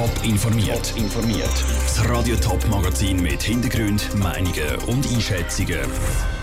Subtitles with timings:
[0.00, 0.94] Top informiert.
[0.96, 1.64] informiert.
[1.82, 5.80] Das Radio Top Magazin mit Hintergrund, Meinungen und Einschätzungen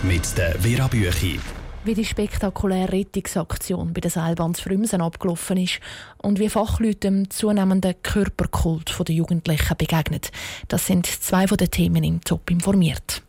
[0.04, 1.40] mit der Vera Büchi.
[1.84, 5.80] Wie die spektakuläre Rettungsaktion bei der Seilbahn Frümsen abgelaufen ist
[6.18, 10.20] und wie Fachleute dem zunehmenden Körperkult der Jugendlichen begegnen,
[10.68, 13.22] das sind zwei von den Themen im Top informiert.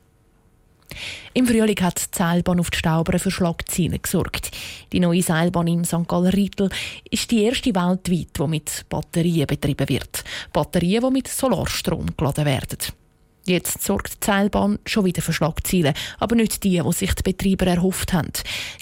[1.33, 4.51] Im Frühling hat die Seilbahn auf die Staubere für Schlagzeilen gesorgt.
[4.91, 6.07] Die neue Seilbahn im St.
[6.07, 6.69] Galler Riedl
[7.09, 10.23] ist die erste weltweit, die mit Batterien betrieben wird.
[10.53, 12.77] Batterien, die mit Solarstrom geladen werden.
[13.45, 17.65] Jetzt sorgt die Seilbahn schon wieder für Schlagzeilen, aber nicht die, die sich die Betreiber
[17.65, 18.31] erhofft haben.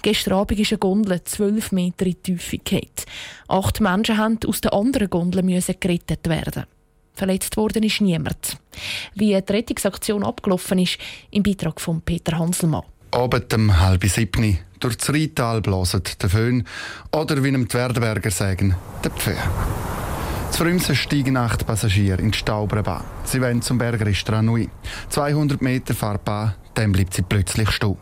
[0.01, 2.91] Gestern Abend ist eine Gondel 12 Meter in die Tiefe gefallen.
[3.47, 5.41] Acht Menschen mussten aus der anderen Gondel
[5.79, 6.65] gerettet werden.
[7.17, 8.59] Verletzt worden ist niemand.
[9.15, 10.99] Wie die Rettungsaktion abgelaufen ist,
[11.31, 12.83] im Beitrag von Peter Hanselmann.
[13.09, 16.63] Abend um halb sieben durch das Rheintal blaset der Föhn
[17.11, 19.49] oder wie die Werdenberger sagen, der Pferd.
[20.51, 23.03] Zu Frümsen steigen acht Passagiere in die Stauberbahn.
[23.23, 24.69] Sie wollen zum Bergerisch Ranui.
[25.09, 27.97] 200 Meter Fahrbahn, dann bleibt sie plötzlich stehen.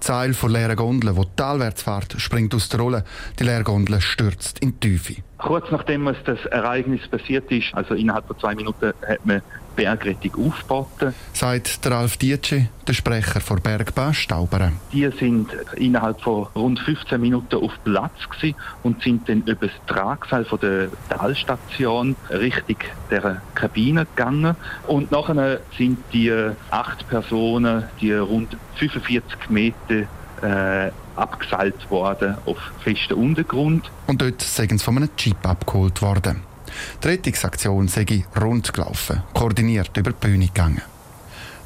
[0.00, 3.04] Die Seil von leeren Gondel, die talwärts fährt, springt aus der Rolle.
[3.38, 5.22] Die leere Gondel stürzt in die Tiefe.
[5.38, 9.42] Kurz nachdem das Ereignis passiert ist, also innerhalb von zwei Minuten, hat man
[9.80, 11.14] Bergrettung aufgeboten.
[11.32, 14.72] Sagt der Ralf Dietschi, der Sprecher der Bergbahn Stauberen.
[14.92, 18.12] Die sind innerhalb von rund 15 Minuten auf Platz
[18.82, 22.76] und sind dann über das Tragseil von der Talstation Richtung
[23.10, 24.56] der Kabine gegangen.
[24.86, 26.32] Und nachher sind die
[26.70, 33.90] acht Personen, die rund 45 Meter äh, abgeseilt worden auf festen Untergrund.
[34.06, 36.42] Und dort sind sie von einem Jeep abgeholt worden.
[37.02, 40.82] Die Rettungsaktion sei rund gelaufen, koordiniert über die Bühne gegangen.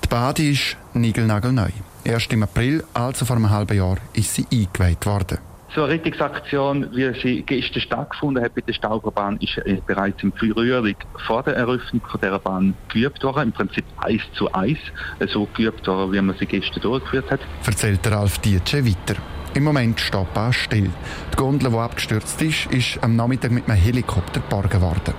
[0.03, 1.69] Die Bade ist nigelnagelneu.
[2.05, 5.39] Erst im April, also vor einem halben Jahr, ist sie eingeweiht worden.
[5.75, 10.33] So eine Rettungsaktion, wie sie gestern stattgefunden hat bei der Stauberbahn, ist äh, bereits im
[10.33, 10.95] Frühling
[11.27, 13.43] vor der Eröffnung von dieser Bahn geübt worden.
[13.45, 14.79] Im Prinzip eins zu eins,
[15.19, 17.41] äh, so geübt worden, wie man sie gestern durchgeführt hat.
[17.67, 19.21] Erzählt Ralf Dietsche weiter.
[19.55, 20.91] Im Moment steht die Bahn still.
[21.33, 25.15] Die Gondel, die abgestürzt ist, ist am Nachmittag mit einem Helikopter geborgen worden.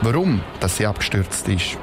[0.00, 1.76] Warum dass sie abgestürzt ist,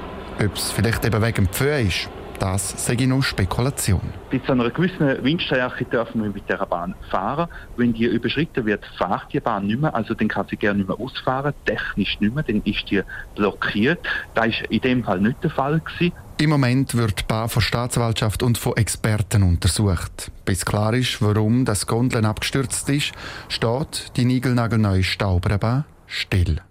[0.43, 4.01] ob es vielleicht eben wegen dem Pfeu ist, das sage ich nur Spekulation.
[4.29, 7.49] Bis zu einer gewissen Windstärke dürfen wir mit der Bahn fahren.
[7.77, 9.93] Wenn die überschritten wird, fährt die Bahn nicht mehr.
[9.93, 13.01] Also dann kann sie gerne nicht mehr ausfahren, technisch nicht mehr, dann ist die
[13.35, 13.99] blockiert.
[14.33, 15.79] Das war in dem Fall nicht der Fall.
[15.79, 16.13] Gewesen.
[16.39, 20.31] Im Moment wird die Bahn von Staatsanwaltschaft und von Experten untersucht.
[20.45, 23.11] Bis klar ist, warum das Gondeln abgestürzt ist,
[23.49, 26.61] steht die niegelnagelneue Stauberbahn still.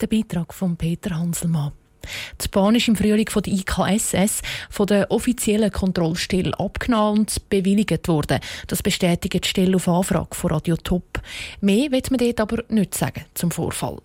[0.00, 1.72] Der Beitrag von Peter Hanselmann.
[2.42, 8.08] Die Bahn ist im Frühling von der IKSS, von der offiziellen Kontrollstelle, abgenommen und bewilligt
[8.08, 8.40] worden.
[8.66, 11.20] Das bestätigt die Stelle auf Anfrage von Radio Top.
[11.60, 13.98] Mehr wird man dort aber nicht sagen zum Vorfall.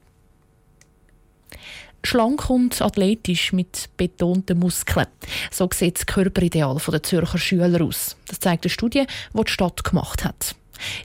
[2.03, 5.07] Schlank und athletisch mit betonten Muskeln.
[5.51, 8.18] So sieht das Körperideal der Zürcher Schüler aus.
[8.28, 10.56] Das zeigt eine Studie, die die Stadt gemacht hat.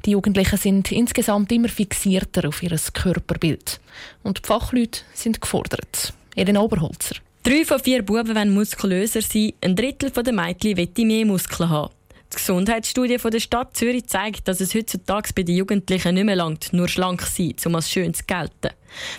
[0.05, 3.81] Die Jugendlichen sind insgesamt immer fixierter auf ihr Körperbild.
[4.23, 6.15] Und die Fachleute sind gefordert.
[6.37, 7.17] Elena Oberholzer.
[7.43, 11.93] Drei von vier Buben wollen muskulöser sein, ein Drittel der Mädchen will mehr Muskeln haben.
[12.31, 16.73] Die Gesundheitsstudie der Stadt Zürich zeigt, dass es heutzutage bei den Jugendlichen nicht mehr langt,
[16.73, 18.75] nur schlank zu sein, um als schön zu gelten.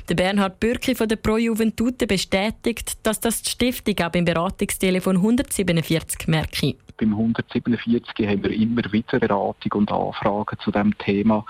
[0.07, 5.16] Der Bernhard Bürki von der Pro Juventute bestätigt, dass das die Stiftung auch beim Beratungstelefon
[5.16, 11.45] 147 merke beim 147 haben wir immer wieder Beratung und Anfragen zu diesem Thema.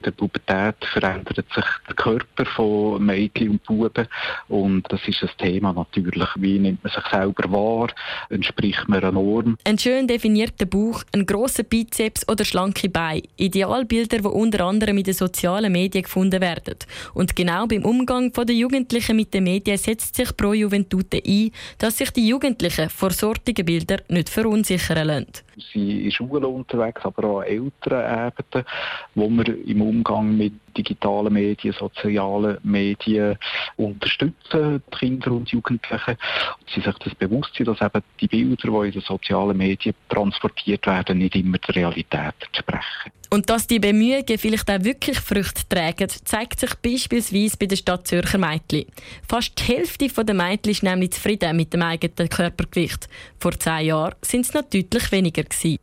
[0.00, 4.06] In der Pubertät verändert sich der Körper von Mädchen und Buben
[4.48, 6.28] und das ist ein Thema natürlich.
[6.36, 7.88] Wie nimmt man sich selber wahr?
[8.30, 9.56] Entspricht man einer Norm?
[9.64, 13.22] Ein schön definierter Bauch, ein grosser Bizeps oder schlanke Beine.
[13.36, 16.76] Idealbilder, die unter anderem in den sozialen Medien gefunden werden.
[17.14, 21.98] Und genau beim Umgang der Jugendlichen mit den Medien setzt sich Pro Juventute ein, dass
[21.98, 25.26] sich die Jugendlichen vor sortigen Bildern nicht verunsichern lassen.
[25.72, 28.66] Sie sind in Schulen unterwegs, aber auch an älteren Ebenen,
[29.14, 33.36] wo wir im Umgang mit digitalen Medien, sozialen Medien
[33.76, 36.16] unterstützen, die Kinder und Jugendlichen.
[36.60, 39.94] Und sie sich das bewusst sind, dass eben die Bilder, die in den sozialen Medien
[40.08, 43.12] transportiert werden, nicht immer der Realität entsprechen.
[43.30, 48.06] Und dass die Bemühungen vielleicht auch wirklich Früchte tragen, zeigt sich beispielsweise bei der Stadt
[48.06, 48.86] Zürcher Mädchen.
[49.28, 53.08] Fast die Hälfte der Mädchen ist nämlich zufrieden mit dem eigenen Körpergewicht.
[53.38, 55.42] Vor zehn Jahren sind es noch deutlich weniger.
[55.42, 55.78] Gewesen.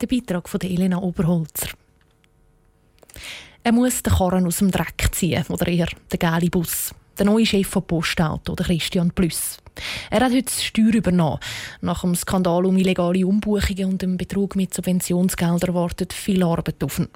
[0.00, 1.68] Der Beitrag von Elena Oberholzer.
[3.62, 6.92] Er muss den Karren aus dem Dreck ziehen, oder eher den gelben Bus.
[7.18, 9.58] der neue Chef von Postauto, der Christian Plüss.
[10.10, 11.38] Er hat heute das Steuer übernommen.
[11.82, 16.98] Nach dem Skandal um illegale Umbuchungen und dem Betrug mit Subventionsgeldern wartet viel Arbeit auf
[16.98, 17.08] ihn.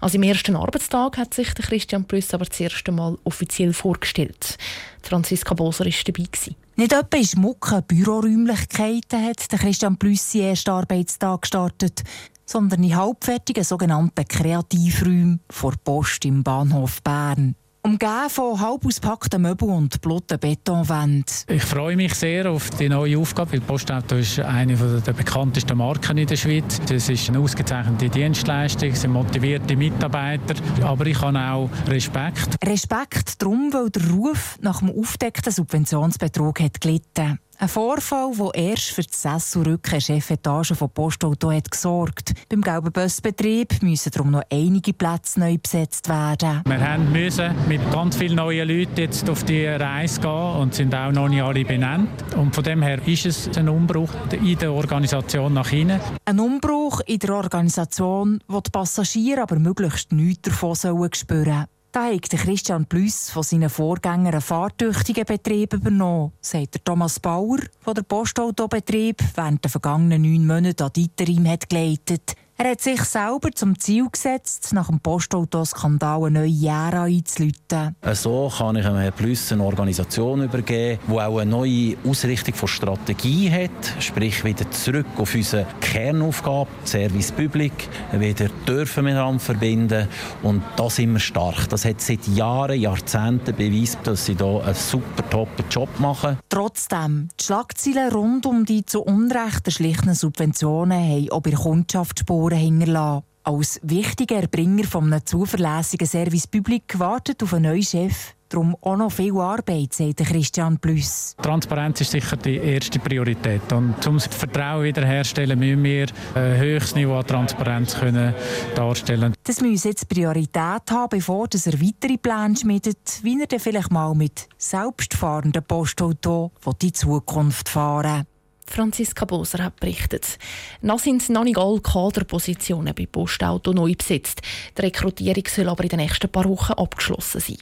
[0.00, 4.58] An seinem ersten Arbeitstag hat sich der Christian Plüss aber das erste Mal offiziell vorgestellt.
[5.02, 6.28] Franziska Boser war dabei.
[6.76, 12.02] Nicht etwa in schmucken Büroräumlichkeiten hat der Christian Plüss seinen ersten Arbeitstag gestartet,
[12.44, 17.54] sondern in halbfertigen sogenannten Kreativräumen vor Post im Bahnhof Bern.
[17.86, 21.26] Umgeben von halb ausgepackten Möbeln und blotten Betonwänden.
[21.48, 26.16] Ich freue mich sehr auf die neue Aufgabe, weil Postauto ist eine der bekanntesten Marken
[26.16, 26.80] in der Schweiz.
[26.90, 32.56] Es ist eine ausgezeichnete Dienstleistung, es sind motivierte Mitarbeiter, aber ich habe auch Respekt.
[32.64, 38.90] Respekt darum, weil der Ruf nach dem aufdeckten Subventionsbetrug hat gelitten ein Vorfall, der erst
[38.90, 42.34] für die Sesselrücken Chefetage von Postauto hat gesorgt.
[42.48, 46.62] Beim gelben Busbetrieb müssen darum noch einige Plätze neu besetzt werden.
[46.64, 51.12] Wir mussten mit ganz vielen neuen Leuten jetzt auf die Reise gehen und sind auch
[51.12, 52.10] noch nicht alle benannt.
[52.36, 56.00] Und von dem her ist es ein Umbruch in der Organisation nach innen.
[56.24, 61.73] Ein Umbruch in der Organisation, wo die Passagiere aber möglichst nichts davon spüren sollen.
[61.94, 67.94] Da hat Christian Plüss von seinen Vorgängern einen fahrtüchtigen Betrieb übernommen, sagt Thomas Bauer, der
[67.94, 72.34] den Postautobetrieb während der vergangenen neun Monate an Dieterim hat geleitet.
[72.56, 77.96] Er hat sich selber zum Ziel gesetzt, nach dem Postautoskandal eine neue Ära einzuläuten.
[78.12, 83.50] So kann ich Herrn Plus eine Organisation übergeben, die auch eine neue Ausrichtung von Strategie
[83.50, 87.72] hat, sprich wieder zurück auf unsere Kernaufgabe, Service Public,
[88.12, 90.08] wieder dürfen miteinander verbinden
[90.44, 91.68] und da sind wir stark.
[91.70, 96.38] Das hat seit Jahren, Jahrzehnten bewiesen, dass sie hier einen super top Job machen.
[96.50, 102.20] Trotzdem, die Schlagzeilen rund um die zu Unrecht erschlichenen Subventionen haben auch bei der Kundschaft
[102.20, 103.24] Spuren hinterlassen.
[103.42, 108.96] Als wichtiger Erbringer von einem zuverlässigen Service Public wartet auf einen neuen Chef darum auch
[108.96, 111.34] noch viel Arbeit, sagt Christian Plüss.
[111.42, 113.72] Transparenz ist sicher die erste Priorität.
[113.72, 118.34] Und um das Vertrauen wiederherzustellen, müssen wir ein höchstes Niveau an Transparenz können
[118.74, 123.90] darstellen Das muss jetzt Priorität haben, bevor er weitere Pläne schmiedet, wie er dann vielleicht
[123.90, 128.26] mal mit selbstfahrenden Postauto die Zukunft fahren
[128.66, 130.38] Franziska Boser hat berichtet.
[130.80, 134.42] Noch sind noch nicht alle Kaderpositionen bei Postauto neu besetzt.
[134.76, 137.58] Die Rekrutierung soll aber in den nächsten paar Wochen abgeschlossen sein.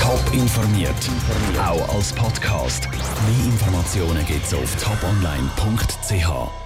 [0.00, 0.94] Top informiert,
[1.58, 2.88] auch als Podcast.
[2.90, 6.63] Mehr Informationen gibt es auf toponline.ch.